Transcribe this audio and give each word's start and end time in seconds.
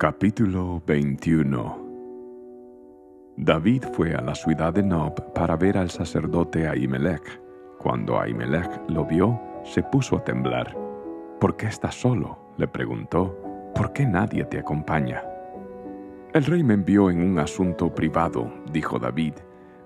Capítulo 0.00 0.80
21 0.86 3.34
David 3.36 3.84
fue 3.92 4.14
a 4.14 4.22
la 4.22 4.34
ciudad 4.34 4.72
de 4.72 4.82
Nob 4.82 5.34
para 5.34 5.56
ver 5.56 5.76
al 5.76 5.90
sacerdote 5.90 6.66
Ahimelech. 6.66 7.42
Cuando 7.78 8.18
Ahimelech 8.18 8.80
lo 8.88 9.04
vio, 9.04 9.38
se 9.62 9.82
puso 9.82 10.16
a 10.16 10.24
temblar. 10.24 10.74
¿Por 11.38 11.54
qué 11.58 11.66
estás 11.66 11.96
solo? 11.96 12.38
le 12.56 12.66
preguntó. 12.66 13.36
¿Por 13.74 13.92
qué 13.92 14.06
nadie 14.06 14.46
te 14.46 14.58
acompaña? 14.58 15.22
El 16.32 16.46
rey 16.46 16.64
me 16.64 16.72
envió 16.72 17.10
en 17.10 17.22
un 17.22 17.38
asunto 17.38 17.94
privado, 17.94 18.50
dijo 18.72 18.98
David. 18.98 19.34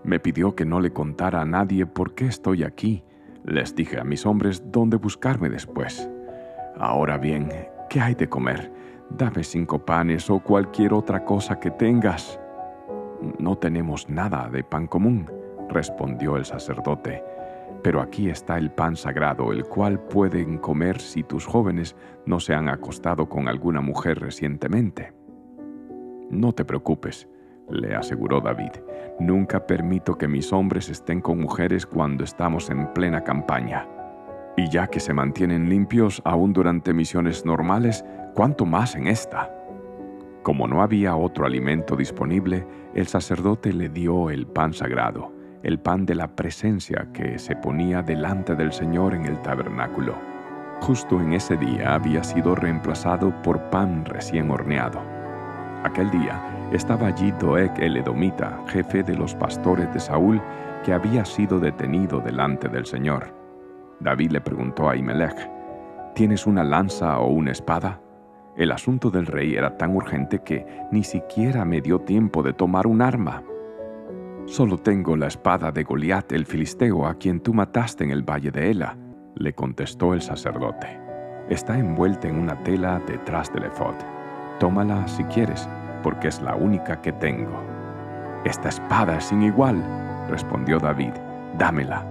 Me 0.05 0.21
pidió 0.21 0.55
que 0.55 0.65
no 0.65 0.79
le 0.79 0.93
contara 0.93 1.41
a 1.41 1.45
nadie 1.45 1.87
por 1.87 2.15
qué 2.15 2.27
estoy 2.27 2.63
aquí. 2.63 3.03
Les 3.43 3.75
dije 3.75 3.99
a 3.99 4.05
mis 4.05 4.27
hombres 4.27 4.63
dónde 4.71 4.97
buscarme 4.97 5.49
después. 5.49 6.09
Ahora 6.79 7.19
bien, 7.19 7.49
¿qué 7.91 8.01
hay 8.01 8.15
de 8.15 8.29
comer? 8.29 8.71
Dame 9.11 9.45
cinco 9.45 9.79
panes 9.85 10.29
o 10.31 10.41
cualquier 10.41 10.93
otra 10.93 11.25
cosa 11.25 11.61
que 11.61 11.71
tengas. 11.71 12.41
No 13.39 13.57
tenemos 13.57 14.09
nada 14.09 14.49
de 14.51 14.65
pan 14.65 14.87
común, 14.87 15.31
respondió 15.69 16.37
el 16.37 16.45
sacerdote, 16.45 17.23
pero 17.83 18.01
aquí 18.01 18.29
está 18.29 18.59
el 18.59 18.71
pan 18.71 18.97
sagrado, 18.97 19.53
el 19.53 19.65
cual 19.65 20.01
pueden 20.01 20.59
comer 20.59 21.01
si 21.01 21.23
tus 21.23 21.47
jóvenes 21.47 21.97
no 22.27 22.41
se 22.41 22.55
han 22.55 22.69
acostado 22.69 23.29
con 23.29 23.47
alguna 23.49 23.81
mujer 23.81 24.19
recientemente. 24.19 25.13
No 26.31 26.53
te 26.53 26.65
preocupes, 26.65 27.29
le 27.69 27.95
aseguró 27.95 28.41
David, 28.41 28.73
nunca 29.21 29.67
permito 29.67 30.17
que 30.17 30.29
mis 30.29 30.53
hombres 30.53 30.89
estén 30.89 31.21
con 31.21 31.41
mujeres 31.41 31.87
cuando 31.87 32.25
estamos 32.25 32.71
en 32.71 32.93
plena 32.93 33.23
campaña. 33.23 33.87
Y 34.57 34.71
ya 34.71 34.87
que 34.87 35.01
se 35.01 35.13
mantienen 35.13 35.69
limpios 35.69 36.23
aún 36.25 36.53
durante 36.53 36.95
misiones 36.95 37.45
normales, 37.45 38.05
¿cuánto 38.35 38.67
más 38.67 38.97
en 38.97 39.07
esta? 39.07 39.51
Como 40.43 40.67
no 40.67 40.83
había 40.83 41.17
otro 41.17 41.47
alimento 41.47 41.97
disponible, 41.97 42.67
el 42.95 43.07
sacerdote 43.07 43.73
le 43.73 43.89
dio 43.89 44.29
el 44.29 44.47
pan 44.47 44.75
sagrado, 44.75 45.33
el 45.63 45.79
pan 45.79 46.05
de 46.05 46.15
la 46.15 46.37
presencia 46.37 47.09
que 47.15 47.39
se 47.39 47.57
ponía 47.57 48.03
delante 48.03 48.55
del 48.55 48.73
Señor 48.73 49.15
en 49.15 49.25
el 49.25 49.41
tabernáculo. 49.41 50.15
Justo 50.81 51.21
en 51.21 51.33
ese 51.33 51.57
día 51.57 51.95
había 51.95 52.23
sido 52.23 52.55
reemplazado 52.55 53.33
por 53.43 53.71
pan 53.71 54.05
recién 54.05 54.51
horneado. 54.51 55.01
Aquel 55.85 56.11
día 56.11 56.43
estaba 56.73 57.07
allí 57.07 57.31
Doeg 57.41 57.73
el 57.79 57.97
Edomita, 57.97 58.63
jefe 58.69 59.03
de 59.03 59.15
los 59.15 59.35
pastores 59.35 59.93
de 59.95 60.01
Saúl, 60.01 60.43
que 60.85 60.93
había 60.93 61.25
sido 61.25 61.61
detenido 61.61 62.21
delante 62.21 62.69
del 62.69 62.85
Señor. 62.85 63.35
David 64.01 64.33
le 64.33 64.41
preguntó 64.41 64.89
a 64.89 64.93
Ahimelech, 64.93 65.51
¿tienes 66.15 66.47
una 66.47 66.65
lanza 66.65 67.19
o 67.21 67.29
una 67.29 67.53
espada? 67.53 68.04
El 68.57 68.71
asunto 68.71 69.11
del 69.11 69.27
rey 69.27 69.55
era 69.55 69.77
tan 69.77 69.97
urgente 69.97 70.39
que 70.39 70.65
ni 70.93 71.03
siquiera 71.03 71.65
me 71.65 71.81
dio 71.81 72.01
tiempo 72.01 72.43
de 72.43 72.53
tomar 72.53 72.87
un 72.87 73.03
arma. 73.03 73.43
Solo 74.47 74.79
tengo 74.79 75.17
la 75.17 75.27
espada 75.27 75.73
de 75.73 75.83
Goliat 75.83 76.31
el 76.33 76.47
filisteo 76.47 77.07
a 77.07 77.15
quien 77.15 77.41
tú 77.41 77.53
mataste 77.53 78.05
en 78.05 78.13
el 78.13 78.23
valle 78.23 78.53
de 78.53 78.71
Ela, 78.71 78.97
le 79.35 79.55
contestó 79.55 80.15
el 80.15 80.23
sacerdote. 80.23 81.01
Está 81.49 81.77
envuelta 81.77 82.29
en 82.29 82.39
una 82.39 82.63
tela 82.63 83.03
detrás 83.07 83.53
del 83.53 83.65
efod. 83.65 83.95
Tómala 84.61 85.09
si 85.09 85.25
quieres, 85.25 85.69
porque 86.05 86.29
es 86.29 86.41
la 86.41 86.55
única 86.55 87.03
que 87.03 87.13
tengo. 87.13 87.61
Esta 88.45 88.69
espada 88.69 89.17
es 89.17 89.25
sin 89.25 89.43
igual, 89.43 89.83
respondió 90.31 90.79
David. 90.79 91.13
Dámela. 91.59 92.07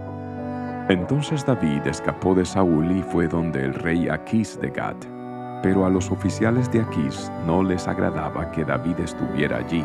Entonces 0.89 1.45
David 1.45 1.87
escapó 1.87 2.35
de 2.35 2.43
Saúl 2.43 2.91
y 2.91 3.01
fue 3.01 3.27
donde 3.27 3.63
el 3.63 3.73
rey 3.73 4.09
Aquís 4.09 4.59
de 4.59 4.69
Gad. 4.69 4.97
Pero 5.63 5.85
a 5.85 5.89
los 5.89 6.11
oficiales 6.11 6.69
de 6.71 6.81
Aquís 6.81 7.31
no 7.47 7.63
les 7.63 7.87
agradaba 7.87 8.51
que 8.51 8.63
David 8.65 8.99
estuviera 8.99 9.57
allí. 9.57 9.83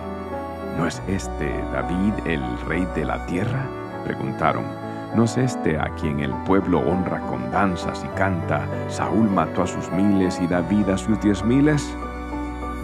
¿No 0.77 0.87
es 0.87 1.01
este 1.09 1.49
David 1.73 2.13
el 2.27 2.43
rey 2.67 2.87
de 2.95 3.05
la 3.05 3.25
tierra? 3.27 3.65
preguntaron. 4.05 4.65
¿No 5.15 5.25
es 5.25 5.39
este 5.39 5.79
a 5.79 5.89
quien 5.95 6.21
el 6.21 6.33
pueblo 6.45 6.81
honra 6.81 7.21
con 7.21 7.51
danzas 7.51 8.05
y 8.05 8.09
canta? 8.19 8.67
Saúl 8.89 9.31
mató 9.31 9.63
a 9.63 9.67
sus 9.67 9.91
miles 9.93 10.39
y 10.41 10.47
David 10.47 10.91
a 10.91 10.99
sus 10.99 11.19
diez 11.21 11.43
miles. 11.45 11.95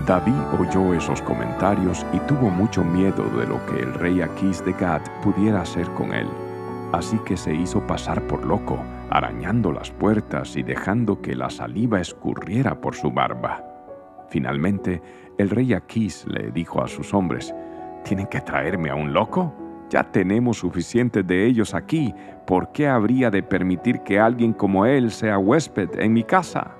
David 0.06 0.40
oyó 0.58 0.94
esos 0.94 1.20
comentarios 1.22 2.06
y 2.12 2.18
tuvo 2.20 2.48
mucho 2.48 2.84
miedo 2.84 3.24
de 3.38 3.46
lo 3.46 3.64
que 3.66 3.80
el 3.80 3.94
rey 3.94 4.22
Aquís 4.22 4.64
de 4.64 4.72
Gad 4.72 5.02
pudiera 5.22 5.62
hacer 5.62 5.90
con 5.90 6.14
él. 6.14 6.28
Así 6.94 7.18
que 7.24 7.36
se 7.36 7.52
hizo 7.52 7.84
pasar 7.84 8.24
por 8.28 8.46
loco, 8.46 8.78
arañando 9.10 9.72
las 9.72 9.90
puertas 9.90 10.56
y 10.56 10.62
dejando 10.62 11.20
que 11.20 11.34
la 11.34 11.50
saliva 11.50 12.00
escurriera 12.00 12.80
por 12.80 12.94
su 12.94 13.10
barba. 13.10 13.64
Finalmente, 14.28 15.02
el 15.36 15.50
rey 15.50 15.74
Aquís 15.74 16.24
le 16.28 16.52
dijo 16.52 16.84
a 16.84 16.86
sus 16.86 17.12
hombres, 17.12 17.52
¿Tienen 18.04 18.28
que 18.28 18.40
traerme 18.40 18.90
a 18.90 18.94
un 18.94 19.12
loco? 19.12 19.52
Ya 19.90 20.04
tenemos 20.04 20.58
suficientes 20.58 21.26
de 21.26 21.44
ellos 21.44 21.74
aquí. 21.74 22.14
¿Por 22.46 22.70
qué 22.70 22.86
habría 22.86 23.28
de 23.28 23.42
permitir 23.42 23.98
que 24.02 24.20
alguien 24.20 24.52
como 24.52 24.86
él 24.86 25.10
sea 25.10 25.36
huésped 25.36 25.98
en 25.98 26.12
mi 26.12 26.22
casa? 26.22 26.76